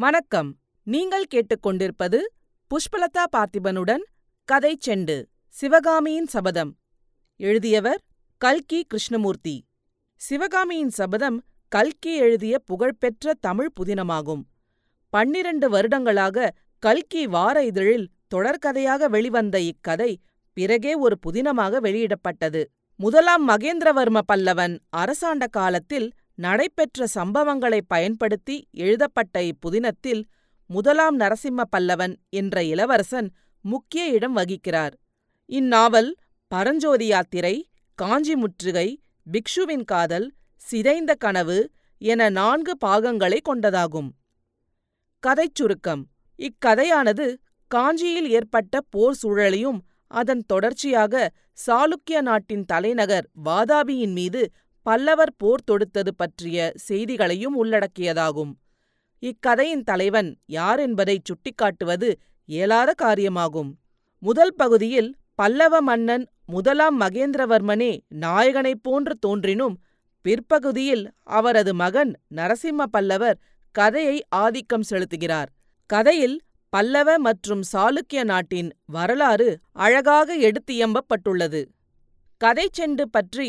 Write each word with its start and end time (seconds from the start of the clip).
வணக்கம். 0.00 0.56
நீங்கள் 0.82 1.24
கேட்டுக்கொண்டிருப்பது 1.34 2.18
புஷ்பலதா 2.70 3.22
பார்த்திபனுடன் 3.36 4.02
கதை 4.44 4.78
செண்டு 4.86 5.24
சிவகாமியின் 5.48 6.26
சபதம். 6.26 6.78
எழுதியவர் 7.36 8.02
கல்கி 8.36 8.84
கிருஷ்ணமூர்த்தி. 8.84 9.66
சிவகாமியின் 10.14 10.88
சபதம் 10.88 11.44
கல்கி 11.68 12.14
எழுதிய 12.14 12.58
புகழ்பெற்ற 12.58 13.34
தமிழ் 13.40 13.72
புதினமாகும். 13.80 14.44
பன்னிரண்டு 15.08 15.68
வருடங்களாக 15.70 16.54
கல்கி 16.78 17.26
வார 17.26 17.64
இதழில் 17.64 18.08
தொடர்கதையாக 18.34 19.08
வெளிவந்த 19.08 19.60
இக்கதை 19.60 20.20
பிறகே 20.52 20.94
ஒரு 20.94 21.18
புதினமாக 21.26 21.80
வெளியிடப்பட்டது. 21.80 22.64
முதலாம் 22.96 23.48
மகேந்திரவர்ம 23.48 24.20
பல்லவன் 24.32 24.78
அரசாண்ட 24.88 25.46
காலத்தில் 25.46 26.12
நடைபெற்ற 26.38 27.06
சம்பவங்களைப் 27.14 27.88
பயன்படுத்தி 27.88 28.56
எழுதப்பட்ட 28.70 29.42
இப்புதினத்தில் 29.42 30.20
முதலாம் 30.70 31.16
நரசிம்ம 31.20 31.62
பல்லவன் 31.76 32.14
என்ற 32.28 32.64
இளவரசன் 32.64 33.28
முக்கிய 33.64 34.04
இடம் 34.08 34.36
வகிக்கிறார். 34.36 34.94
இந்நாவல் 35.48 36.10
பரஞ்சோதி 36.50 37.06
யாத்திரை 37.06 37.54
காஞ்சி 37.98 38.34
முற்றுகை 38.36 38.88
பிக்ஷுவின் 39.26 39.84
காதல் 39.84 40.26
சிதைந்த 40.62 41.14
கனவு 41.14 41.58
என 42.02 42.28
நான்கு 42.30 42.76
பாகங்களை 42.76 43.40
கொண்டதாகும். 43.42 44.10
கதைச் 45.22 45.54
சுருக்கம். 45.54 46.02
இக்கதையானது 46.38 47.26
காஞ்சியில் 47.70 48.28
ஏற்பட்ட 48.30 48.80
போர் 48.90 49.18
சூழலையும் 49.22 49.80
அதன் 50.10 50.42
தொடர்ச்சியாக 50.46 51.14
சாளுக்கிய 51.58 52.20
நாட்டின் 52.20 52.64
தலைநகர் 52.64 53.26
வாதாபியின் 53.44 54.12
மீது 54.12 54.42
பல்லவர் 54.88 55.32
போர் 55.36 55.64
தொடுத்தது 55.70 56.12
பற்றிய 56.16 56.58
செய்திகளையும் 56.88 57.56
உள்ளடக்கியதாகும். 57.62 58.52
இக்கதையின் 59.22 59.82
தலைவன் 59.82 60.30
யார் 60.46 60.80
என்பதை 60.80 61.16
சுட்டிக்காட்டுவது 61.28 62.08
இயலாத 62.48 62.90
காரியமாகும். 63.02 63.70
முதல் 64.22 64.54
பகுதியில் 64.54 65.10
பல்லவ 65.34 65.80
மன்னன் 65.80 66.24
முதலாம் 66.46 66.96
மகேந்திரவர்மனே 67.00 67.90
நாயகனைப் 68.24 68.82
போன்று 68.82 69.14
தோன்றினும் 69.18 69.76
பிற்பகுதியில் 70.24 71.04
அவரது 71.38 71.74
மகன் 71.74 72.12
நரசிம்ம 72.34 72.88
பல்லவர் 72.90 73.38
கதையை 73.74 74.16
ஆதிக்கம் 74.28 74.88
செலுத்துகிறார். 74.90 75.50
கதையில் 75.90 76.36
பல்லவ 76.72 77.18
மற்றும் 77.18 77.62
சாளுக்கிய 77.72 78.22
நாட்டின் 78.24 78.70
வரலாறு 78.86 79.50
அழகாக 79.84 80.36
எடுத்தியம்பப்பட்டுள்ளது 80.48 81.62
கதை 82.40 82.68
செண்டு 82.78 83.04
பற்றி 83.10 83.48